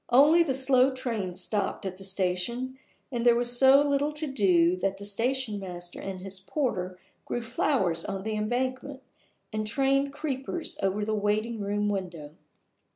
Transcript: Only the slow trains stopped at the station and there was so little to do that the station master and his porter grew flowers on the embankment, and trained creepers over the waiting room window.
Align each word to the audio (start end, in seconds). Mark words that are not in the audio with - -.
Only 0.09 0.41
the 0.41 0.55
slow 0.55 0.89
trains 0.91 1.39
stopped 1.39 1.85
at 1.85 1.95
the 1.99 2.03
station 2.03 2.79
and 3.11 3.23
there 3.23 3.35
was 3.35 3.55
so 3.55 3.83
little 3.83 4.11
to 4.13 4.25
do 4.25 4.75
that 4.77 4.97
the 4.97 5.05
station 5.05 5.59
master 5.59 5.99
and 6.01 6.21
his 6.21 6.39
porter 6.39 6.97
grew 7.25 7.43
flowers 7.43 8.03
on 8.03 8.23
the 8.23 8.33
embankment, 8.33 9.03
and 9.53 9.67
trained 9.67 10.11
creepers 10.11 10.75
over 10.81 11.05
the 11.05 11.13
waiting 11.13 11.59
room 11.59 11.87
window. 11.87 12.31